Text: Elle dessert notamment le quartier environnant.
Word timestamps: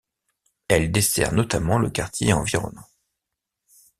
Elle 0.67 0.91
dessert 0.91 1.31
notamment 1.31 1.77
le 1.77 1.91
quartier 1.91 2.33
environnant. 2.33 2.87